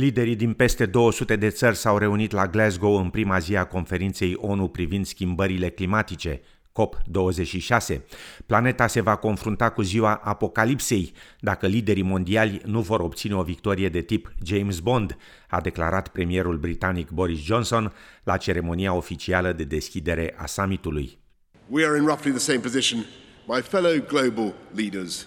Liderii 0.00 0.36
din 0.36 0.52
peste 0.52 0.86
200 0.86 1.36
de 1.36 1.48
țări 1.48 1.76
s-au 1.76 1.98
reunit 1.98 2.32
la 2.32 2.46
Glasgow 2.46 2.96
în 2.96 3.10
prima 3.10 3.38
zi 3.38 3.56
a 3.56 3.64
conferinței 3.64 4.34
ONU 4.36 4.68
privind 4.68 5.06
schimbările 5.06 5.68
climatice, 5.68 6.40
COP26. 6.80 8.00
Planeta 8.46 8.86
se 8.86 9.00
va 9.00 9.16
confrunta 9.16 9.70
cu 9.70 9.82
ziua 9.82 10.14
apocalipsei 10.14 11.12
dacă 11.40 11.66
liderii 11.66 12.02
mondiali 12.02 12.60
nu 12.64 12.80
vor 12.80 13.00
obține 13.00 13.34
o 13.34 13.42
victorie 13.42 13.88
de 13.88 14.00
tip 14.00 14.32
James 14.44 14.78
Bond, 14.78 15.16
a 15.48 15.60
declarat 15.60 16.08
premierul 16.08 16.56
britanic 16.56 17.10
Boris 17.10 17.40
Johnson 17.40 17.92
la 18.24 18.36
ceremonia 18.36 18.94
oficială 18.94 19.52
de 19.52 19.64
deschidere 19.64 20.34
a 20.36 20.46
summitului. 20.46 21.18
We 21.66 21.86
are 21.86 21.98
in 21.98 22.04
roughly 22.04 22.30
the 22.30 22.40
same 22.40 22.58
position, 22.58 23.04
my 23.46 23.60
fellow 23.62 24.04
global 24.08 24.54
leaders, 24.74 25.26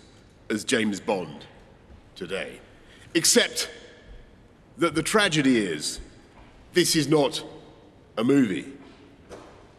as 0.53 0.63
James 0.67 0.99
Bond 0.99 1.47
today. 2.13 2.61
Except 3.11 3.81
that 4.77 4.93
the 4.93 5.01
tragedy 5.01 5.57
is 5.57 5.99
this 6.73 6.95
is 6.95 7.07
not 7.07 7.43
a 8.17 8.23
movie. 8.23 8.65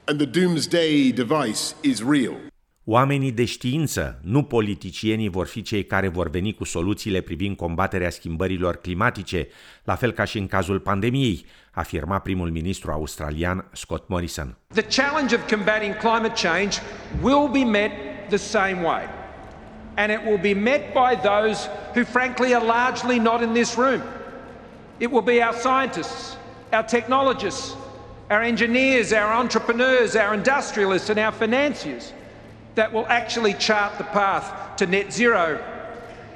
And 0.07 0.19
the 0.19 0.27
doomsday 0.27 1.13
device 1.13 1.75
is 1.83 2.03
real. 2.03 2.37
Oamenii 2.87 3.33
de 3.33 3.45
știință, 3.45 4.21
nu 4.23 4.43
politicienii, 4.43 5.29
vor 5.29 5.47
fi 5.47 5.63
cei 5.63 5.85
care 5.85 6.09
vor 6.09 6.31
veni 6.31 6.55
cu 6.55 6.65
soluțiile 6.65 7.21
privind 7.21 7.57
combaterea 7.57 8.11
schimbărilor 8.11 8.77
climatice, 8.77 9.49
la 9.85 9.95
fel 9.95 10.13
ca 10.13 10.25
și 10.25 10.39
în 10.39 10.47
cazul 10.47 10.81
pandemiei, 10.81 11.47
afirma 11.73 12.19
primul 12.19 12.51
ministru 12.51 12.91
australian 12.91 13.69
Scott 13.73 14.09
Morrison. 14.09 14.57
The 14.73 15.03
challenge 15.03 15.35
of 15.35 15.51
combating 15.51 15.97
climate 15.97 16.49
change 16.49 16.77
will 17.23 17.49
be 17.49 17.65
met 17.65 17.91
the 18.29 18.37
same 18.37 18.83
way. 18.83 19.03
And 19.97 20.11
it 20.11 20.21
will 20.27 20.55
be 20.55 20.61
met 20.61 20.93
by 20.93 21.29
those 21.29 21.69
who 21.95 22.05
frankly 22.05 22.55
are 22.55 22.65
largely 22.65 23.19
not 23.19 23.43
in 23.43 23.53
this 23.53 23.77
room. 23.77 24.03
It 25.01 25.11
will 25.11 25.23
be 25.23 25.43
our 25.43 25.53
scientists, 25.53 26.37
our 26.73 26.85
technologists, 26.85 27.75
our 28.31 28.43
engineers, 28.43 29.13
our 29.13 29.33
entrepreneurs, 29.33 30.15
our 30.15 30.35
industrialists, 30.35 31.11
and 31.11 31.19
our 31.19 31.33
financiers 31.33 32.13
that 32.75 32.93
will 32.93 33.07
actually 33.09 33.55
chart 33.55 33.99
the 33.99 34.05
path 34.05 34.77
to 34.77 34.87
net 34.87 35.13
zero. 35.13 35.59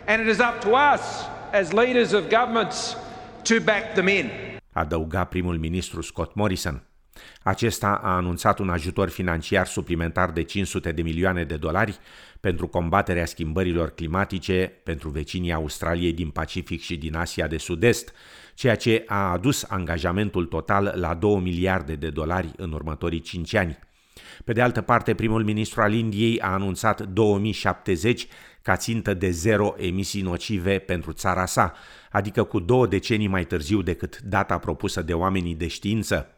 And 0.06 0.20
it 0.22 0.28
is 0.28 0.40
up 0.40 0.60
to 0.62 0.74
us, 0.74 1.26
as 1.52 1.72
leaders 1.72 2.12
of 2.12 2.28
governments, 2.28 2.96
to 3.44 3.60
back 3.60 3.94
them 3.94 4.08
in. 4.08 4.30
Adăuga 4.72 5.24
primul 5.24 5.58
ministru 5.58 6.02
Scott 6.02 6.34
Morrison. 6.34 6.82
Acesta 7.42 8.00
a 8.02 8.16
anunțat 8.16 8.58
un 8.58 8.68
ajutor 8.70 9.08
financiar 9.08 9.66
suplimentar 9.66 10.30
de 10.30 10.42
500 10.42 10.92
de 10.92 11.02
milioane 11.02 11.44
de 11.44 11.56
dolari 11.56 11.98
pentru 12.40 12.66
combaterea 12.66 13.26
schimbărilor 13.26 13.90
climatice 13.90 14.72
pentru 14.84 15.08
vecinii 15.08 15.52
Australiei 15.52 16.12
din 16.12 16.30
Pacific 16.30 16.80
și 16.80 16.96
din 16.96 17.16
Asia 17.16 17.46
de 17.46 17.56
Sud-Est, 17.56 18.12
ceea 18.58 18.76
ce 18.76 19.02
a 19.06 19.30
adus 19.30 19.64
angajamentul 19.68 20.46
total 20.46 20.92
la 20.96 21.14
2 21.14 21.40
miliarde 21.40 21.94
de 21.94 22.10
dolari 22.10 22.52
în 22.56 22.72
următorii 22.72 23.20
5 23.20 23.54
ani. 23.54 23.78
Pe 24.44 24.52
de 24.52 24.60
altă 24.60 24.80
parte, 24.80 25.14
primul 25.14 25.44
ministru 25.44 25.80
al 25.80 25.92
Indiei 25.92 26.40
a 26.40 26.52
anunțat 26.52 27.00
2070 27.02 28.26
ca 28.62 28.76
țintă 28.76 29.14
de 29.14 29.30
zero 29.30 29.74
emisii 29.76 30.22
nocive 30.22 30.78
pentru 30.78 31.12
țara 31.12 31.46
sa, 31.46 31.72
adică 32.10 32.44
cu 32.44 32.60
două 32.60 32.86
decenii 32.86 33.26
mai 33.26 33.44
târziu 33.44 33.82
decât 33.82 34.18
data 34.18 34.58
propusă 34.58 35.02
de 35.02 35.14
oamenii 35.14 35.54
de 35.54 35.66
știință. 35.66 36.37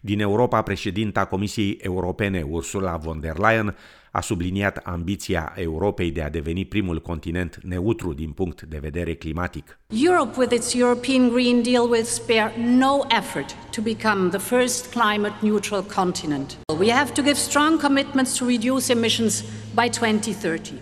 Din 0.00 0.20
Europa, 0.20 0.62
președinta 0.62 1.24
Comisiei 1.24 1.78
Europene, 1.80 2.42
Ursula 2.48 2.96
von 2.96 3.20
der 3.20 3.38
Leyen, 3.38 3.76
a 4.10 4.20
subliniat 4.20 4.76
ambiția 4.76 5.52
Europei 5.56 6.10
de 6.10 6.22
a 6.22 6.30
deveni 6.30 6.64
primul 6.64 7.00
continent 7.00 7.58
neutru 7.62 8.12
din 8.12 8.30
punct 8.30 8.62
de 8.62 8.78
vedere 8.80 9.14
climatic. 9.14 9.78
Europe 9.88 10.34
with 10.38 10.52
its 10.52 10.72
European 10.74 11.28
Green 11.28 11.62
Deal 11.62 11.88
will 11.90 12.04
spare 12.04 12.52
no 12.78 13.04
effort 13.08 13.56
to 13.70 13.82
become 13.82 14.28
the 14.28 14.38
first 14.38 14.90
climate 14.90 15.34
neutral 15.40 15.82
continent. 15.82 16.58
We 16.78 16.90
have 16.90 17.12
to 17.12 17.22
give 17.22 17.36
strong 17.36 17.80
commitments 17.80 18.36
to 18.38 18.44
reduce 18.44 18.92
emissions 18.92 19.44
by 19.74 19.88
2030. 19.88 20.72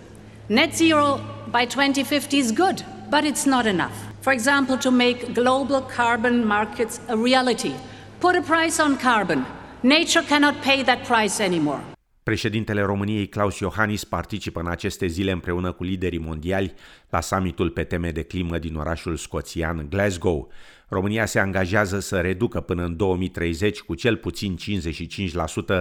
Net 0.45 0.75
zero 0.75 1.19
by 1.51 1.65
2050 1.65 2.37
is 2.37 2.51
good, 2.51 2.85
but 3.09 3.23
it's 3.23 3.45
not 3.45 3.65
enough. 3.65 3.95
For 4.21 4.33
example, 4.33 4.77
to 4.77 4.91
make 4.91 5.33
global 5.33 5.81
carbon 5.81 6.45
markets 6.45 6.99
a 7.07 7.15
reality 7.15 7.73
Put 8.19 8.35
a 8.35 8.41
price 8.41 8.81
on 8.81 8.95
carbon. 8.97 9.45
Nature 9.81 10.25
cannot 10.27 10.53
pay 10.61 10.83
that 10.83 11.07
price 11.07 11.43
anymore. 11.43 11.81
Președintele 12.23 12.81
României 12.81 13.27
Claus 13.27 13.59
Iohannis 13.59 14.03
participă 14.03 14.59
în 14.59 14.67
aceste 14.67 15.07
zile 15.07 15.31
împreună 15.31 15.71
cu 15.71 15.83
liderii 15.83 16.19
mondiali 16.19 16.73
la 17.09 17.21
summitul 17.21 17.69
pe 17.69 17.83
teme 17.83 18.11
de 18.11 18.23
climă 18.23 18.57
din 18.57 18.75
orașul 18.75 19.15
scoțian 19.15 19.85
Glasgow. 19.89 20.51
România 20.87 21.25
se 21.25 21.39
angajează 21.39 21.99
să 21.99 22.19
reducă 22.19 22.61
până 22.61 22.83
în 22.83 22.95
2030 22.95 23.79
cu 23.79 23.95
cel 23.95 24.17
puțin 24.17 24.57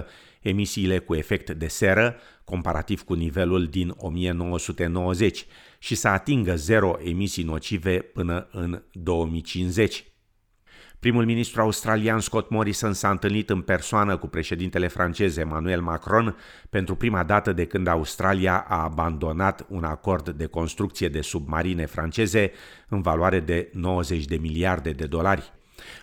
55% 0.01 0.05
emisiile 0.41 0.99
cu 0.99 1.15
efect 1.15 1.51
de 1.51 1.67
seră, 1.67 2.17
comparativ 2.45 3.03
cu 3.03 3.15
nivelul 3.15 3.67
din 3.67 3.95
1990, 3.97 5.47
și 5.79 5.95
să 5.95 6.09
atingă 6.09 6.57
zero 6.57 6.97
emisii 7.05 7.45
nocive 7.45 7.99
până 7.99 8.49
în 8.51 8.83
2050. 8.93 10.05
Primul 11.01 11.25
ministru 11.25 11.61
australian 11.61 12.21
Scott 12.21 12.51
Morrison 12.51 12.93
s-a 12.93 13.11
întâlnit 13.11 13.51
în 13.51 13.61
persoană 13.61 14.17
cu 14.17 14.27
președintele 14.27 14.89
francez 14.89 15.37
Emmanuel 15.37 15.81
Macron 15.81 16.37
pentru 16.71 16.95
prima 16.95 17.23
dată 17.23 17.53
de 17.53 17.65
când 17.65 17.87
Australia 17.87 18.65
a 18.69 18.83
abandonat 18.83 19.67
un 19.69 19.85
acord 19.85 20.29
de 20.29 20.47
construcție 20.47 21.09
de 21.09 21.21
submarine 21.21 21.87
franceze 21.87 22.53
în 22.89 23.01
valoare 23.03 23.41
de 23.41 23.71
90 23.73 24.25
de 24.25 24.37
miliarde 24.37 24.91
de 24.91 25.07
dolari. 25.07 25.53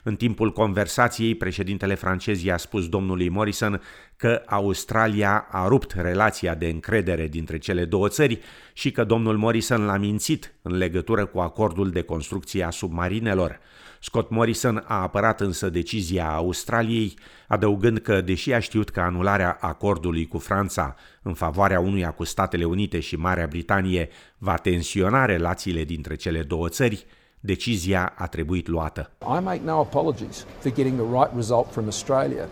În 0.03 0.15
timpul 0.15 0.51
conversației, 0.51 1.35
președintele 1.35 1.95
francez 1.95 2.43
i-a 2.43 2.57
spus 2.57 2.89
domnului 2.89 3.29
Morrison 3.29 3.81
că 4.15 4.41
Australia 4.45 5.47
a 5.51 5.67
rupt 5.67 5.91
relația 5.91 6.55
de 6.55 6.67
încredere 6.67 7.27
dintre 7.27 7.57
cele 7.57 7.85
două 7.85 8.07
țări 8.07 8.39
și 8.73 8.91
că 8.91 9.03
domnul 9.03 9.37
Morrison 9.37 9.85
l-a 9.85 9.97
mințit 9.97 10.53
în 10.61 10.77
legătură 10.77 11.25
cu 11.25 11.39
acordul 11.39 11.89
de 11.89 12.01
construcție 12.01 12.63
a 12.63 12.69
submarinelor. 12.69 13.59
Scott 13.99 14.29
Morrison 14.29 14.83
a 14.87 15.01
apărat 15.01 15.41
însă 15.41 15.69
decizia 15.69 16.33
Australiei, 16.33 17.17
adăugând 17.47 17.97
că, 17.97 18.21
deși 18.21 18.53
a 18.53 18.59
știut 18.59 18.89
că 18.89 18.99
anularea 18.99 19.57
acordului 19.61 20.27
cu 20.27 20.37
Franța 20.37 20.95
în 21.21 21.33
favoarea 21.33 21.79
unuia 21.79 22.11
cu 22.11 22.23
Statele 22.23 22.65
Unite 22.65 22.99
și 22.99 23.15
Marea 23.15 23.47
Britanie 23.47 24.09
va 24.37 24.55
tensiona 24.55 25.25
relațiile 25.25 25.83
dintre 25.83 26.15
cele 26.15 26.41
două 26.43 26.69
țări, 26.69 27.05
decizia 27.45 28.13
a 28.17 28.27
trebuit 28.27 28.67
luată. 28.67 29.11
I 29.21 29.43
make 29.43 29.61
no 29.63 29.79
apologies 29.79 30.45
for 30.59 30.71
getting 30.71 30.95
the 30.95 31.19
right 31.19 31.31
result 31.35 31.71
from 31.71 31.87
Australia. 31.87 32.47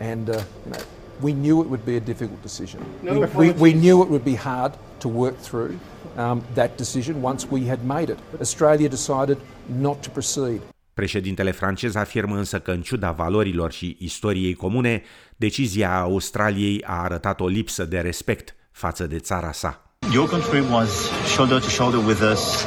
And 0.00 0.28
uh, 0.28 0.34
you 0.34 0.72
know, 0.72 0.80
we 1.20 1.32
knew 1.32 1.60
it 1.60 1.68
would 1.68 1.84
be 1.84 1.96
a 1.96 2.00
difficult 2.00 2.42
decision. 2.42 2.80
No 3.00 3.18
we, 3.18 3.26
we, 3.34 3.54
we 3.58 3.72
knew 3.72 4.02
it 4.02 4.08
would 4.08 4.24
be 4.24 4.36
hard 4.36 4.72
to 4.98 5.08
work 5.08 5.36
through 5.40 5.78
um, 6.16 6.42
that 6.54 6.76
decision 6.76 7.22
once 7.22 7.46
we 7.50 7.68
had 7.68 7.78
made 7.84 8.12
it. 8.12 8.18
Australia 8.40 8.88
decided 8.88 9.38
not 9.66 10.02
to 10.02 10.10
proceed. 10.10 10.60
Președintele 10.94 11.50
francez 11.50 11.94
afirmă 11.94 12.36
însă 12.36 12.58
că 12.58 12.70
în 12.70 12.80
ciuda 12.80 13.10
valorilor 13.10 13.72
și 13.72 13.96
istoriei 14.00 14.54
comune, 14.54 15.02
decizia 15.36 16.00
Australiei 16.00 16.82
a 16.84 17.02
arătat 17.02 17.40
o 17.40 17.46
lipsă 17.46 17.84
de 17.84 17.98
respect 17.98 18.54
față 18.70 19.06
de 19.06 19.18
țara 19.18 19.52
sa. 19.52 19.82
Your 20.12 20.28
country 20.28 20.60
was 20.72 21.10
shoulder 21.26 21.60
to 21.60 21.68
shoulder 21.68 22.06
with 22.06 22.20
us 22.32 22.66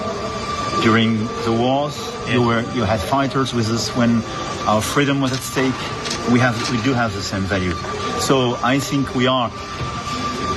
during 0.83 1.17
the 1.45 1.51
wars. 1.51 1.97
Yeah. 1.97 2.33
You 2.33 2.41
were 2.47 2.61
you 2.73 2.83
had 2.83 2.99
fighters 2.99 3.53
with 3.53 3.69
us 3.69 3.89
when 3.95 4.21
our 4.67 4.81
freedom 4.81 5.21
was 5.21 5.31
at 5.31 5.39
stake. 5.39 5.81
We 6.31 6.39
have 6.39 6.55
we 6.71 6.81
do 6.81 6.93
have 6.93 7.13
the 7.13 7.21
same 7.21 7.43
value. 7.43 7.73
So 8.19 8.57
I 8.63 8.79
think 8.79 9.15
we 9.15 9.27
are 9.27 9.51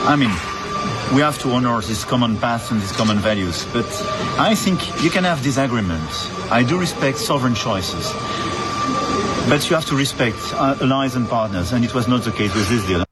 I 0.07 0.17
mean 0.17 0.33
we 1.15 1.21
have 1.21 1.39
to 1.41 1.51
honor 1.53 1.81
this 1.81 2.05
common 2.05 2.37
path 2.39 2.71
and 2.71 2.81
these 2.81 2.93
common 2.93 3.19
values. 3.19 3.67
But 3.73 3.87
I 4.39 4.55
think 4.55 5.03
you 5.03 5.11
can 5.11 5.25
have 5.25 5.43
disagreements. 5.43 6.29
I 6.51 6.63
do 6.63 6.79
respect 6.79 7.19
sovereign 7.19 7.55
choices. 7.55 8.13
But 9.49 9.69
you 9.69 9.77
have 9.77 9.85
to 9.87 9.97
respect 9.97 10.39
uh, 10.55 10.77
allies 10.81 11.17
and 11.17 11.29
partners, 11.29 11.73
and 11.73 11.85
it 11.85 11.95
was 11.95 12.09
not 12.09 12.23
the 12.23 12.33
case 12.33 12.55
with 12.55 12.69
this 12.69 12.87
deal. 12.87 13.04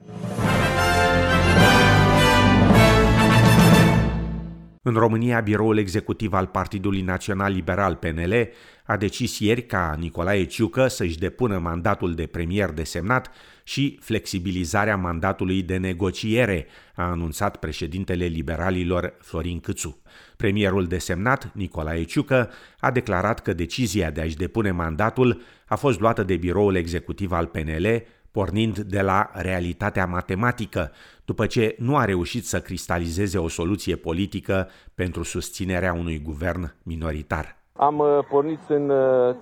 În 4.85 4.95
România, 4.95 5.41
biroul 5.41 5.79
executiv 5.79 6.33
al 6.33 6.47
Partidului 6.47 7.01
Național 7.01 7.53
Liberal 7.53 7.95
PNL 7.95 8.49
a 8.85 8.97
decis 8.97 9.39
ieri 9.39 9.67
ca 9.67 9.97
Nicolae 9.99 10.45
Ciucă 10.45 10.87
să-și 10.87 11.19
depună 11.19 11.59
mandatul 11.59 12.15
de 12.15 12.27
premier 12.27 12.71
desemnat 12.71 13.31
și 13.65 13.99
flexibilizarea 14.01 14.97
mandatului 14.97 15.63
de 15.63 15.77
negociere, 15.77 16.67
a 16.95 17.03
anunțat 17.03 17.57
președintele 17.57 18.25
liberalilor 18.25 19.15
Florin 19.21 19.61
Câțu. 19.61 20.03
Premierul 20.37 20.87
desemnat, 20.87 21.55
Nicolae 21.55 22.03
Ciucă, 22.03 22.51
a 22.81 22.91
declarat 22.91 23.41
că 23.41 23.53
decizia 23.53 24.11
de 24.11 24.21
a-și 24.21 24.37
depune 24.37 24.71
mandatul 24.71 25.43
a 25.67 25.77
fost 25.77 26.01
luată 26.01 26.23
de 26.23 26.37
biroul 26.37 26.75
executiv 26.75 27.33
al 27.33 27.47
PNL 27.47 28.05
pornind 28.33 28.79
de 28.79 29.01
la 29.01 29.31
realitatea 29.33 30.07
matematică, 30.07 30.91
după 31.25 31.47
ce 31.47 31.75
nu 31.79 31.97
a 31.97 32.05
reușit 32.05 32.47
să 32.47 32.61
cristalizeze 32.61 33.39
o 33.39 33.49
soluție 33.49 33.97
politică 33.97 34.69
pentru 34.95 35.23
susținerea 35.23 35.93
unui 35.93 36.23
guvern 36.25 36.75
minoritar. 36.83 37.57
Am 37.77 37.99
uh, 37.99 38.19
pornit 38.31 38.61
în 38.69 38.91
uh, 38.91 39.35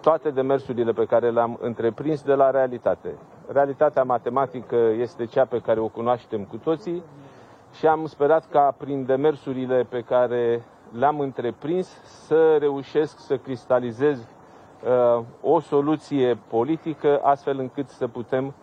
toate 0.00 0.30
demersurile 0.30 0.92
pe 0.92 1.04
care 1.04 1.30
le-am 1.30 1.58
întreprins 1.60 2.22
de 2.22 2.34
la 2.34 2.50
realitate. 2.50 3.08
Realitatea 3.52 4.02
matematică 4.02 4.76
este 5.00 5.24
cea 5.24 5.44
pe 5.44 5.58
care 5.58 5.80
o 5.80 5.88
cunoaștem 5.88 6.44
cu 6.44 6.56
toții 6.56 7.02
și 7.78 7.86
am 7.86 8.06
sperat 8.06 8.50
ca 8.50 8.74
prin 8.78 9.04
demersurile 9.04 9.86
pe 9.88 10.00
care 10.00 10.64
le-am 10.98 11.20
întreprins 11.20 11.88
să 12.26 12.56
reușesc 12.60 13.18
să 13.18 13.36
cristalizez 13.36 14.18
uh, 14.18 14.33
o 15.40 15.60
soluție 15.60 16.38
politică 16.48 17.20
astfel 17.22 17.58
încât 17.58 17.88
să 17.88 18.08
putem 18.08 18.54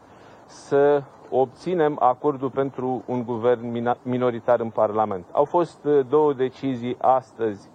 să 0.46 1.04
obținem 1.32 1.98
acordul 2.00 2.50
pentru 2.50 3.04
un 3.06 3.24
guvern 3.24 3.96
minoritar 4.02 4.60
în 4.60 4.70
Parlament. 4.70 5.26
Au 5.32 5.46
fost 5.46 5.80
uh, 5.84 6.00
două 6.10 6.34
decizii 6.34 6.96
astăzi 7.02 7.70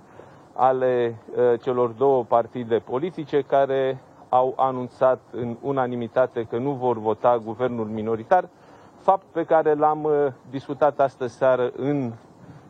ale 0.53 1.19
uh, 1.31 1.61
celor 1.61 1.89
două 1.89 2.25
partide 2.25 2.79
politice 2.79 3.41
care 3.41 3.99
au 4.29 4.53
anunțat 4.57 5.21
în 5.31 5.57
unanimitate 5.61 6.43
că 6.43 6.59
nu 6.59 6.71
vor 6.71 6.99
vota 6.99 7.39
guvernul 7.45 7.87
minoritar, 7.87 8.49
fapt 8.97 9.25
pe 9.33 9.45
care 9.45 9.75
l-am 9.75 10.05
uh, 10.05 10.13
discutat 10.51 11.01
astă 11.01 11.27
seară 11.27 11.73
în 11.77 12.13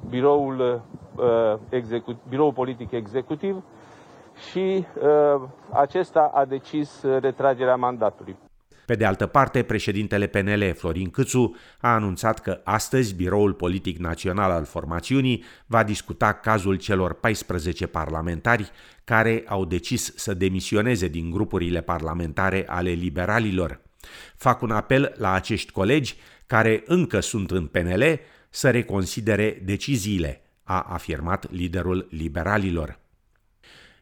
biroul, 0.08 0.80
execut, 1.68 2.16
biroul 2.28 2.52
politic 2.52 2.90
executiv 2.90 3.62
și 4.50 4.84
acesta 5.72 6.30
a 6.34 6.44
decis 6.44 7.02
retragerea 7.20 7.76
mandatului. 7.76 8.36
Pe 8.86 8.94
de 8.94 9.04
altă 9.04 9.26
parte, 9.26 9.62
președintele 9.62 10.26
PNL, 10.26 10.74
Florin 10.74 11.10
Câțu, 11.10 11.56
a 11.80 11.94
anunțat 11.94 12.38
că 12.38 12.60
astăzi 12.64 13.14
Biroul 13.14 13.52
Politic 13.52 13.98
Național 13.98 14.50
al 14.50 14.64
formațiunii 14.64 15.44
va 15.66 15.82
discuta 15.82 16.32
cazul 16.32 16.76
celor 16.76 17.12
14 17.12 17.86
parlamentari 17.86 18.70
care 19.04 19.44
au 19.46 19.64
decis 19.64 20.16
să 20.16 20.34
demisioneze 20.34 21.08
din 21.08 21.30
grupurile 21.30 21.80
parlamentare 21.80 22.64
ale 22.68 22.90
liberalilor. 22.90 23.80
Fac 24.36 24.62
un 24.62 24.70
apel 24.70 25.14
la 25.16 25.32
acești 25.32 25.72
colegi 25.72 26.16
care 26.46 26.82
încă 26.86 27.20
sunt 27.20 27.50
în 27.50 27.66
PNL 27.66 28.20
să 28.48 28.70
reconsidere 28.70 29.62
deciziile, 29.64 30.42
a 30.62 30.86
afirmat 30.88 31.50
liderul 31.50 32.06
liberalilor. 32.10 32.98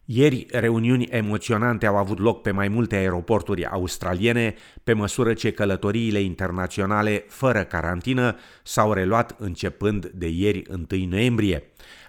Ieri, 0.07 0.47
reuniuni 0.51 1.05
emoționante 1.11 1.87
au 1.87 1.97
avut 1.97 2.19
loc 2.19 2.43
pe 2.43 2.51
mai 2.51 2.69
multe 2.69 2.97
aeroporturi 2.97 3.67
australiene, 3.67 4.55
pe 4.85 4.93
măsură 4.93 5.33
ce 5.33 5.51
călătoriile 5.51 6.21
internaționale 6.21 7.25
fără 7.29 7.65
carantină 7.65 8.37
s-au 8.63 8.93
reluat 8.93 9.35
începând 9.39 10.07
de 10.07 10.29
ieri 10.29 10.63
1 10.69 11.07
noiembrie. 11.09 11.63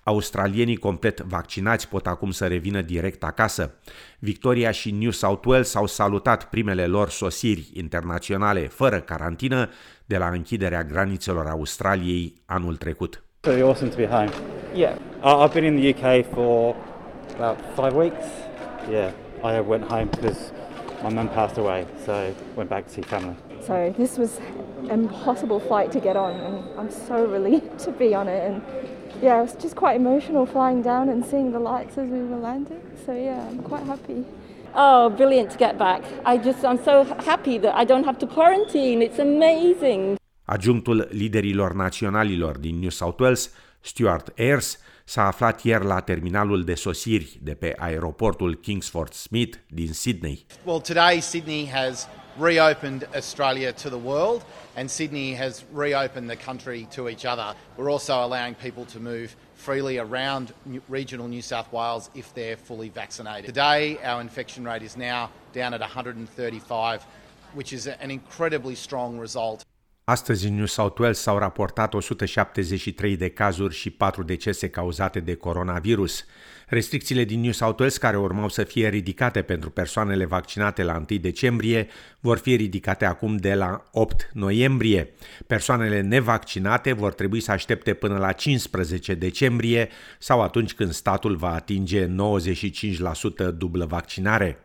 Australienii 0.03 0.75
complet 0.75 1.19
vaccinați 1.19 1.88
pot 1.88 2.07
acum 2.07 2.31
să 2.31 2.47
revină 2.47 2.81
direct 2.81 3.24
acasă. 3.24 3.74
Victoria 4.19 4.71
și 4.71 4.91
New 4.91 5.12
South 5.12 5.48
Wales 5.48 5.75
au 5.75 5.86
salutat 5.86 6.50
primele 6.50 6.86
lor 6.86 7.09
sosiri 7.09 7.69
internaționale 7.74 8.59
fără 8.59 9.00
carantină 9.00 9.69
de 10.06 10.18
la 10.18 10.27
închiderea 10.27 10.83
granițelor 10.83 11.48
Australiei 11.48 12.33
anul 12.45 12.75
trecut. 12.75 13.24
Very 13.41 13.62
awesome 13.62 13.89
to 13.89 13.95
be 13.95 14.06
home. 14.07 14.30
Yeah. 14.74 14.95
I've 15.24 15.53
been 15.53 15.75
in 15.75 15.80
the 15.80 15.89
UK 15.89 16.25
for 16.33 16.75
about 17.31 17.57
five 17.75 17.94
weeks. 17.94 18.25
Yeah, 18.89 19.12
I 19.44 19.62
went 19.62 19.83
home 19.83 20.10
because 20.10 20.51
my 21.04 21.10
mum 21.10 21.30
passed 21.30 21.57
away, 21.57 21.86
so 22.06 22.33
went 22.56 22.69
back 22.69 22.88
to 22.88 22.94
see 22.94 23.01
family. 23.01 23.36
So 23.62 23.94
this 23.98 24.18
was 24.18 24.39
an 24.83 24.92
impossible 24.92 25.60
flight 25.60 25.92
to 25.92 26.00
get 26.00 26.16
on, 26.16 26.33
and 26.39 26.80
I'm 26.80 26.92
so 26.92 27.25
relieved 27.25 27.80
to 27.80 27.92
be 27.92 28.13
on 28.16 28.27
it. 28.27 28.51
And 28.51 28.62
yeah, 29.22 29.39
it 29.39 29.42
was 29.42 29.56
just 29.56 29.75
quite 29.75 29.95
emotional 29.95 30.45
flying 30.45 30.81
down 30.81 31.10
and 31.10 31.25
seeing 31.25 31.51
the 31.51 31.60
lights 31.60 31.98
as 31.98 32.10
we 32.10 32.19
were 32.19 32.38
landing. 32.38 32.81
So 33.06 33.13
yeah, 33.13 33.48
I'm 33.50 33.62
quite 33.63 33.83
happy. 33.83 34.25
Oh, 34.75 35.10
brilliant 35.10 35.51
to 35.51 35.57
get 35.57 35.77
back. 35.77 36.04
I 36.25 36.38
just, 36.38 36.66
I'm 36.66 36.83
so 36.83 37.04
happy 37.04 37.57
that 37.60 37.75
I 37.75 37.86
don't 37.86 38.04
have 38.04 38.18
to 38.19 38.27
quarantine. 38.27 39.01
It's 39.01 39.19
amazing. 39.19 40.18
Adjunctul 40.45 41.07
liderilor 41.12 41.72
naționalilor 41.72 42.57
din 42.57 42.80
New 42.80 42.89
South 42.89 43.19
Wales, 43.19 43.50
Stuart 43.81 44.31
Ayres, 44.36 44.80
s-a 45.05 45.27
aflat 45.27 45.61
ieri 45.63 45.85
la 45.85 45.99
terminalul 46.01 46.63
de 46.63 46.75
sosiri 46.75 47.39
de 47.41 47.53
pe 47.53 47.73
aeroportul 47.77 48.55
Kingsford 48.55 49.13
Smith 49.13 49.57
din 49.67 49.93
Sydney. 49.93 50.45
Well, 50.65 50.81
today 50.81 51.19
Sydney 51.19 51.65
has 51.67 52.07
reopened 52.39 53.07
Australia 53.15 53.71
to 53.71 53.89
the 53.89 53.97
world 53.97 54.45
and 54.75 54.89
Sydney 54.89 55.35
has 55.35 55.63
reopened 55.73 56.29
the 56.29 56.45
country 56.45 56.87
to 56.95 57.07
each 57.07 57.25
other. 57.25 57.55
We're 57.77 57.91
also 57.91 58.13
allowing 58.13 58.55
people 58.55 58.85
to 58.85 58.99
move 58.99 59.35
freely 59.53 59.99
around 59.99 60.53
regional 60.89 61.27
New 61.27 61.41
South 61.41 61.71
Wales 61.71 62.09
if 62.13 62.33
they're 62.33 62.57
fully 62.57 62.89
vaccinated. 62.89 63.45
Today, 63.45 63.97
our 64.03 64.21
infection 64.21 64.65
rate 64.65 64.83
is 64.83 64.97
now 64.97 65.29
down 65.53 65.73
at 65.73 65.81
135, 65.81 67.05
which 67.53 67.73
is 67.73 67.87
an 67.87 68.11
incredibly 68.11 68.75
strong 68.75 69.19
result. 69.19 69.65
Astăzi 70.07 70.47
în 70.47 70.55
New 70.55 70.65
South 70.65 70.99
Wales 70.99 71.19
s-au 71.19 71.37
raportat 71.37 71.93
173 71.93 73.17
de 73.17 73.29
cazuri 73.29 73.73
și 73.73 73.89
4 73.89 74.23
decese 74.23 74.69
cauzate 74.69 75.19
de 75.19 75.35
coronavirus. 75.35 76.25
Restricțiile 76.67 77.23
din 77.23 77.41
New 77.41 77.51
South 77.51 77.79
Wales, 77.79 77.97
care 77.97 78.17
urmau 78.17 78.49
să 78.49 78.63
fie 78.63 78.89
ridicate 78.89 79.41
pentru 79.41 79.69
persoanele 79.69 80.25
vaccinate 80.25 80.83
la 80.83 80.95
1 81.09 81.19
decembrie, 81.19 81.87
vor 82.19 82.37
fi 82.37 82.55
ridicate 82.55 83.05
acum 83.05 83.35
de 83.35 83.53
la 83.53 83.83
8 83.91 84.29
noiembrie. 84.33 85.13
Persoanele 85.47 86.01
nevaccinate 86.01 86.93
vor 86.93 87.13
trebui 87.13 87.39
să 87.39 87.51
aștepte 87.51 87.93
până 87.93 88.17
la 88.17 88.31
15 88.31 89.13
decembrie 89.13 89.89
sau 90.19 90.41
atunci 90.41 90.73
când 90.73 90.91
statul 90.91 91.35
va 91.35 91.53
atinge 91.53 92.07
95% 92.07 92.09
dublă 93.57 93.85
vaccinare. 93.85 94.64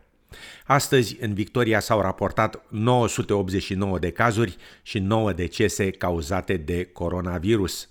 Astăzi, 0.67 1.17
în 1.21 1.35
Victoria 1.35 1.81
s-au 1.81 2.01
raportat 2.01 2.65
989 2.69 3.99
de 3.99 4.11
cazuri 4.11 4.57
și 4.83 4.99
9 4.99 5.33
decese 5.33 5.91
cauzate 5.91 6.57
de 6.57 6.85
coronavirus. 6.85 7.89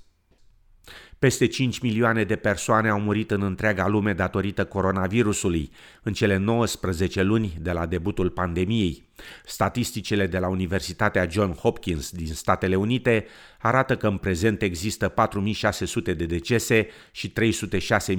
Peste 1.20 1.46
5 1.48 1.80
milioane 1.80 2.24
de 2.24 2.36
persoane 2.36 2.90
au 2.90 3.00
murit 3.00 3.32
în 3.32 3.42
întreaga 3.42 3.88
lume 3.88 4.14
datorită 4.14 4.66
coronavirusului 4.66 5.72
în 6.04 6.14
cele 6.14 6.38
19 6.38 7.22
luni 7.22 7.58
de 7.62 7.72
la 7.72 7.86
debutul 7.86 8.30
pandemiei. 8.30 9.10
Statisticile 9.46 10.28
de 10.28 10.38
la 10.38 10.48
Universitatea 10.48 11.28
John 11.30 11.52
Hopkins 11.52 12.12
din 12.12 12.34
Statele 12.34 12.76
Unite 12.76 13.26
arată 13.60 13.98
că 13.98 14.08
în 14.08 14.18
prezent 14.18 14.62
există 14.62 15.10
4600 15.10 16.14
de 16.14 16.26
decese 16.26 16.88
și 17.12 17.34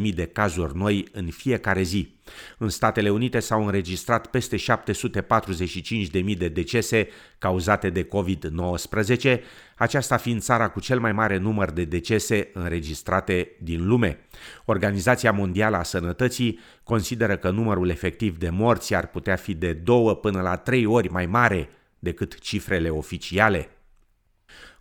306.000 0.01 0.15
de 0.15 0.27
cazuri 0.27 0.77
noi 0.77 1.09
în 1.13 1.31
fiecare 1.31 1.83
zi. 1.83 2.20
În 2.59 2.69
Statele 2.69 3.11
Unite 3.11 3.39
s-au 3.39 3.65
înregistrat 3.65 4.27
peste 4.27 4.57
745.000 4.57 6.37
de 6.39 6.49
decese 6.49 7.09
cauzate 7.39 7.91
de 7.91 8.09
COVID-19, 8.09 9.39
aceasta 9.77 10.17
fiind 10.17 10.41
țara 10.41 10.69
cu 10.69 10.81
cel 10.81 11.01
mai 11.01 11.13
mare 11.13 11.37
număr 11.37 11.71
de 11.71 11.85
decese 11.85 12.51
înregistrate 12.53 13.51
din 13.59 13.87
lume. 13.87 14.19
Organizația 14.65 15.33
Mondială 15.33 15.77
a 15.77 15.83
Sănătății 15.83 16.59
consideră 16.83 17.37
că 17.37 17.51
numărul 17.51 17.89
efectiv 17.89 18.39
de 18.39 18.51
morți 18.51 18.95
ar 18.95 19.07
putea 19.07 19.37
fi 19.37 19.55
de 19.55 19.73
două 19.73 20.15
până 20.15 20.41
la 20.41 20.57
trei 20.57 20.87
ori 20.87 21.09
mai 21.09 21.27
mare 21.27 21.69
decât 21.99 22.39
cifrele 22.39 22.89
oficiale. 22.89 23.69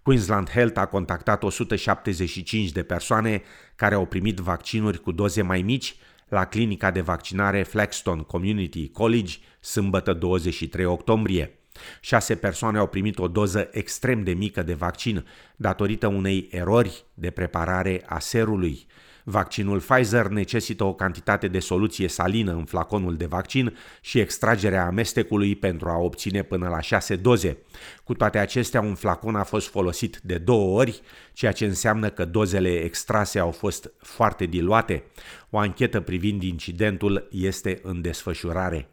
Queensland 0.02 0.50
Health 0.50 0.80
a 0.80 0.86
contactat 0.86 1.44
175 1.44 2.72
de 2.72 2.84
persoane 2.84 3.42
care 3.76 3.96
au 3.96 4.06
primit 4.06 4.38
vaccinuri 4.38 5.02
cu 5.02 5.12
doze 5.12 5.42
mai 5.42 5.62
mici 5.62 5.96
la 6.30 6.46
clinica 6.46 6.92
de 6.92 7.02
vaccinare 7.02 7.64
Flagstone 7.64 8.22
Community 8.22 8.90
College 8.90 9.38
sâmbătă 9.60 10.14
23 10.14 10.86
octombrie. 10.86 11.60
Șase 12.02 12.36
persoane 12.36 12.78
au 12.78 12.88
primit 12.88 13.20
o 13.20 13.28
doză 13.28 13.70
extrem 13.72 14.24
de 14.24 14.32
mică 14.32 14.64
de 14.64 14.74
vaccin 14.74 15.26
datorită 15.56 16.08
unei 16.08 16.48
erori 16.52 17.06
de 17.14 17.30
preparare 17.30 18.04
a 18.06 18.20
serului. 18.20 18.88
Vaccinul 19.30 19.80
Pfizer 19.80 20.28
necesită 20.28 20.84
o 20.84 20.94
cantitate 20.94 21.48
de 21.48 21.60
soluție 21.60 22.08
salină 22.08 22.52
în 22.52 22.66
flaconul 22.66 23.16
de 23.16 23.26
vaccin 23.26 23.78
și 24.02 24.20
extragerea 24.20 24.86
amestecului 24.86 25.56
pentru 25.56 25.90
a 25.90 25.98
obține 25.98 26.42
până 26.42 26.68
la 26.68 26.82
6 26.82 27.16
doze. 27.16 27.58
Cu 28.04 28.14
toate 28.14 28.38
acestea, 28.38 28.82
un 28.82 28.96
flacon 28.96 29.36
a 29.36 29.44
fost 29.44 29.68
folosit 29.68 30.20
de 30.24 30.38
două 30.38 30.80
ori, 30.80 31.02
ceea 31.34 31.52
ce 31.52 31.66
înseamnă 31.66 32.10
că 32.10 32.26
dozele 32.26 32.70
extrase 32.70 33.40
au 33.40 33.52
fost 33.52 33.92
foarte 33.98 34.46
diluate. 34.46 35.04
O 35.50 35.58
anchetă 35.58 36.00
privind 36.00 36.44
incidentul 36.44 37.28
este 37.32 37.80
în 37.84 38.02
desfășurare. 38.02 38.88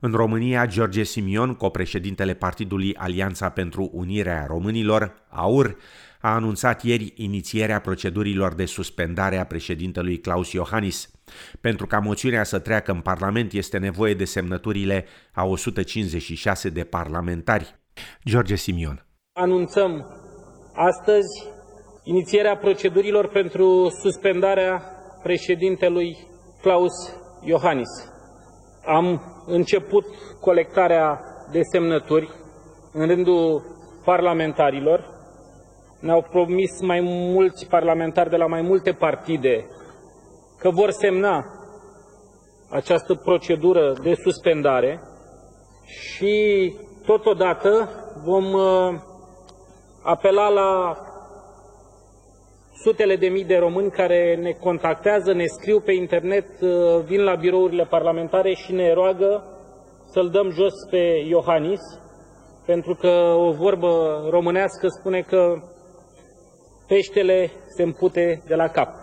În 0.00 0.12
România, 0.12 0.66
George 0.66 1.02
Simion, 1.02 1.54
copreședintele 1.54 2.34
Partidului 2.34 2.94
Alianța 2.96 3.48
pentru 3.48 3.90
Unirea 3.92 4.44
Românilor, 4.46 5.26
AUR, 5.28 5.76
a 6.20 6.34
anunțat 6.34 6.82
ieri 6.82 7.12
inițierea 7.16 7.80
procedurilor 7.80 8.54
de 8.54 8.64
suspendare 8.64 9.38
a 9.38 9.44
președintelui 9.44 10.18
Claus 10.18 10.52
Iohannis. 10.52 11.10
Pentru 11.60 11.86
ca 11.86 11.98
moțiunea 11.98 12.44
să 12.44 12.58
treacă 12.58 12.92
în 12.92 13.00
Parlament 13.00 13.52
este 13.52 13.78
nevoie 13.78 14.14
de 14.14 14.24
semnăturile 14.24 15.04
a 15.32 15.44
156 15.44 16.68
de 16.68 16.84
parlamentari. 16.84 17.74
George 18.24 18.54
Simion. 18.54 19.06
Anunțăm 19.32 20.06
astăzi 20.74 21.44
inițierea 22.04 22.56
procedurilor 22.56 23.28
pentru 23.28 23.88
suspendarea 24.00 24.82
președintelui 25.22 26.16
Klaus 26.60 26.92
Iohannis. 27.44 27.88
Am 28.88 29.22
început 29.46 30.04
colectarea 30.40 31.20
de 31.50 31.60
semnături 31.72 32.30
în 32.92 33.06
rândul 33.06 33.62
parlamentarilor. 34.04 35.04
Ne-au 36.00 36.26
promis 36.30 36.80
mai 36.80 37.00
mulți 37.34 37.66
parlamentari 37.66 38.30
de 38.30 38.36
la 38.36 38.46
mai 38.46 38.62
multe 38.62 38.92
partide 38.92 39.66
că 40.58 40.70
vor 40.70 40.90
semna 40.90 41.44
această 42.70 43.14
procedură 43.14 43.92
de 44.02 44.14
suspendare 44.14 45.00
și 45.84 46.74
totodată 47.06 47.88
vom 48.24 48.52
uh, 48.52 48.94
apela 50.02 50.48
la 50.48 50.96
sutele 52.82 53.16
de 53.16 53.26
mii 53.28 53.44
de 53.44 53.56
români 53.56 53.90
care 53.90 54.38
ne 54.42 54.50
contactează, 54.50 55.32
ne 55.32 55.46
scriu 55.46 55.80
pe 55.80 55.92
internet, 55.92 56.60
uh, 56.60 56.70
vin 57.04 57.20
la 57.20 57.34
birourile 57.34 57.84
parlamentare 57.84 58.54
și 58.54 58.72
ne 58.72 58.92
roagă 58.92 59.44
să-l 60.10 60.30
dăm 60.30 60.50
jos 60.50 60.74
pe 60.90 61.24
Iohannis, 61.28 61.80
pentru 62.66 62.94
că 62.94 63.34
o 63.36 63.52
vorbă 63.52 64.26
românească 64.30 64.88
spune 64.88 65.20
că 65.20 65.62
peștele 66.86 67.50
se 67.76 67.82
împute 67.82 68.42
de 68.46 68.54
la 68.54 68.68
cap. 68.68 68.94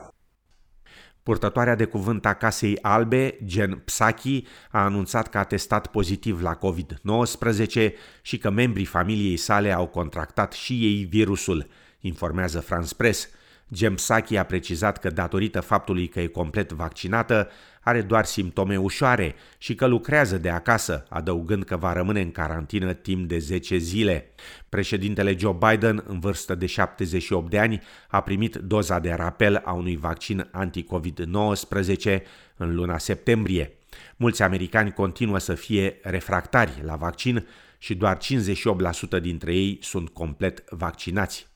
Purtătoarea 1.24 1.75
de 1.75 1.86
cuvânt 1.86 2.25
a 2.25 2.34
Casei 2.34 2.77
Albe, 2.82 3.38
Gen 3.46 3.82
Psaki, 3.86 4.48
a 4.72 4.84
anunțat 4.84 5.27
că 5.27 5.38
a 5.38 5.44
testat 5.44 5.88
pozitiv 5.88 6.41
la 6.41 6.58
COVID-19 6.58 7.94
și 8.22 8.38
că 8.38 8.50
membrii 8.50 8.86
familiei 8.86 9.38
sale 9.38 9.72
au 9.72 9.88
contractat 9.88 10.53
și 10.53 10.74
ei 10.74 11.03
virusul, 11.03 11.67
informează 12.00 12.60
France 12.60 12.94
Press. 12.98 13.29
Gemsaki 13.74 14.38
a 14.38 14.43
precizat 14.43 14.98
că 14.98 15.10
datorită 15.10 15.60
faptului 15.60 16.07
că 16.07 16.19
e 16.19 16.27
complet 16.27 16.72
vaccinată, 16.72 17.50
are 17.81 18.01
doar 18.01 18.25
simptome 18.25 18.77
ușoare 18.77 19.36
și 19.57 19.75
că 19.75 19.86
lucrează 19.86 20.38
de 20.38 20.50
acasă, 20.50 21.05
adăugând 21.10 21.63
că 21.63 21.77
va 21.77 21.93
rămâne 21.93 22.22
în 22.22 22.31
carantină 22.31 22.93
timp 22.93 23.27
de 23.27 23.38
10 23.38 23.77
zile. 23.77 24.31
Președintele 24.69 25.36
Joe 25.38 25.57
Biden, 25.69 26.03
în 26.07 26.19
vârstă 26.19 26.55
de 26.55 26.65
78 26.65 27.50
de 27.50 27.60
ani, 27.60 27.81
a 28.07 28.22
primit 28.22 28.55
doza 28.55 29.00
de 29.00 29.12
rapel 29.12 29.62
a 29.65 29.74
unui 29.74 29.95
vaccin 29.95 30.50
anti-COVID-19 30.51 32.22
în 32.57 32.75
luna 32.75 32.98
septembrie. 32.98 33.77
Mulți 34.15 34.41
americani 34.41 34.93
continuă 34.93 35.38
să 35.38 35.53
fie 35.53 36.00
refractari 36.01 36.81
la 36.84 36.95
vaccin 36.95 37.48
și 37.77 37.95
doar 37.95 38.17
58% 38.17 39.22
dintre 39.22 39.53
ei 39.53 39.79
sunt 39.81 40.10
complet 40.10 40.63
vaccinați. 40.69 41.54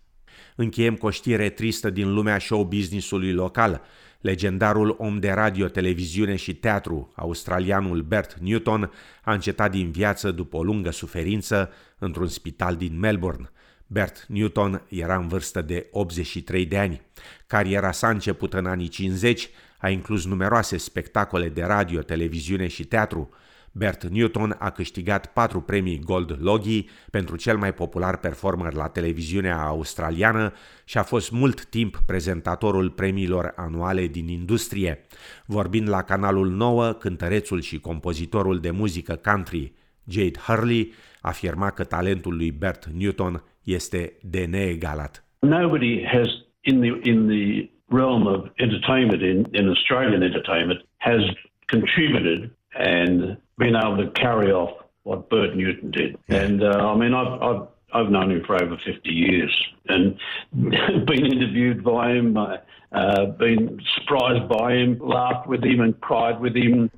Încheiem 0.61 0.95
cu 0.95 1.05
o 1.05 1.09
știre 1.09 1.49
tristă 1.49 1.89
din 1.89 2.13
lumea 2.13 2.39
show 2.39 2.63
businessului 2.63 3.33
local. 3.33 3.81
Legendarul 4.21 4.95
om 4.97 5.19
de 5.19 5.31
radio, 5.31 5.67
televiziune 5.67 6.35
și 6.35 6.55
teatru, 6.55 7.11
australianul 7.15 8.01
Bert 8.01 8.37
Newton, 8.39 8.91
a 9.23 9.33
încetat 9.33 9.71
din 9.71 9.91
viață 9.91 10.31
după 10.31 10.57
o 10.57 10.63
lungă 10.63 10.91
suferință 10.91 11.71
într-un 11.99 12.27
spital 12.27 12.75
din 12.75 12.99
Melbourne. 12.99 13.51
Bert 13.87 14.25
Newton 14.27 14.81
era 14.89 15.15
în 15.15 15.27
vârstă 15.27 15.61
de 15.61 15.87
83 15.91 16.65
de 16.65 16.77
ani. 16.77 17.01
Cariera 17.47 17.91
sa 17.91 18.07
a 18.07 18.09
început 18.09 18.53
în 18.53 18.65
anii 18.65 18.87
50, 18.87 19.49
a 19.77 19.89
inclus 19.89 20.25
numeroase 20.25 20.77
spectacole 20.77 21.49
de 21.49 21.63
radio, 21.63 22.01
televiziune 22.01 22.67
și 22.67 22.83
teatru. 22.83 23.29
Bert 23.73 24.03
Newton 24.03 24.55
a 24.59 24.69
câștigat 24.69 25.33
patru 25.33 25.61
premii 25.61 25.99
Gold 25.99 26.37
Logie 26.41 26.83
pentru 27.11 27.35
cel 27.35 27.57
mai 27.57 27.73
popular 27.73 28.17
performer 28.17 28.73
la 28.73 28.87
televiziunea 28.87 29.57
australiană 29.57 30.53
și 30.85 30.97
a 30.97 31.03
fost 31.03 31.31
mult 31.31 31.65
timp 31.65 31.97
prezentatorul 32.05 32.89
premiilor 32.89 33.53
anuale 33.55 34.07
din 34.07 34.27
industrie. 34.27 35.05
Vorbind 35.45 35.89
la 35.89 36.03
canalul 36.03 36.49
9, 36.49 36.91
cântărețul 36.91 37.61
și 37.61 37.79
compozitorul 37.79 38.59
de 38.59 38.71
muzică 38.71 39.19
country 39.23 39.73
Jade 40.09 40.39
Hurley 40.47 40.93
afirma 41.21 41.69
că 41.69 41.83
talentul 41.83 42.35
lui 42.35 42.51
Bert 42.51 42.85
Newton 42.85 43.43
este 43.63 44.13
de 44.21 44.45
neegalat. 44.45 45.23
Nobody 45.39 46.03
has 46.03 46.27
in 46.61 46.81
the 46.81 47.09
in 47.09 47.27
the 47.27 47.69
realm 47.89 48.25
of 48.25 48.49
entertainment 48.55 49.21
in, 49.21 49.45
in 49.51 49.67
Australian 49.67 50.21
entertainment 50.21 50.85
has 50.97 51.21
contributed 51.65 52.51
and 52.73 53.38
been 53.59 53.75
able 53.75 53.97
to 53.97 54.09
carry 54.11 54.51
off 54.51 54.73
what 55.03 55.29
Bert 55.29 55.55
Newton 55.55 55.91
did. 55.91 56.17
And 56.29 56.63
uh, 56.63 56.91
I 56.91 56.95
mean, 56.95 57.13
I've, 57.13 57.33
I've, 57.47 57.67
I've 57.93 58.09
known 58.09 58.31
him 58.31 58.41
for 58.47 58.55
over 58.63 58.77
50 58.77 59.09
years 59.09 59.53
and 59.87 60.17
been 61.05 61.25
interviewed 61.25 61.83
by 61.83 62.11
him, 62.15 62.37
uh, 62.37 62.57
uh, 62.93 63.25
been 63.37 63.79
surprised 63.95 64.47
by 64.47 64.73
him, 64.73 64.97
laughed 64.99 65.47
with 65.47 65.63
him 65.63 65.81
and 65.81 65.93
cried 65.99 66.39
with 66.39 66.55
him. 66.55 66.89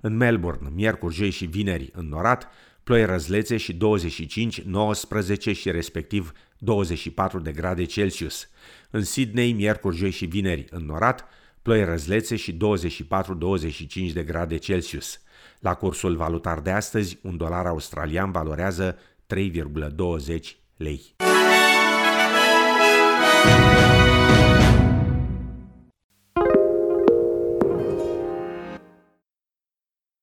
În 0.00 0.16
Melbourne, 0.16 0.68
miercuri, 0.74 1.14
joi 1.14 1.30
și 1.30 1.46
vineri 1.46 1.90
înnorat, 1.94 2.48
ploi 2.84 3.04
răzlețe 3.04 3.56
și 3.56 3.74
25, 3.74 4.62
19 4.62 5.52
și 5.52 5.70
respectiv 5.70 6.32
24 6.58 7.38
de 7.38 7.52
grade 7.52 7.84
Celsius. 7.84 8.50
În 8.90 9.02
Sydney, 9.02 9.52
miercuri, 9.52 9.96
joi 9.96 10.10
și 10.10 10.24
vineri 10.26 10.64
înnorat, 10.70 11.28
ploi 11.66 11.84
răzlețe 11.84 12.36
și 12.36 12.56
24-25 12.56 14.12
de 14.12 14.22
grade 14.22 14.56
Celsius. 14.56 15.20
La 15.60 15.74
cursul 15.74 16.16
valutar 16.16 16.60
de 16.60 16.70
astăzi, 16.70 17.18
un 17.22 17.36
dolar 17.36 17.66
australian 17.66 18.30
valorează 18.30 18.98
3,20 19.34 20.38
lei. 20.76 21.16